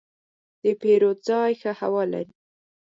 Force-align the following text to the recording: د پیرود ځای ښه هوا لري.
د 0.61 0.63
پیرود 0.81 1.17
ځای 1.29 1.51
ښه 1.61 1.71
هوا 1.81 2.03
لري. 2.13 2.33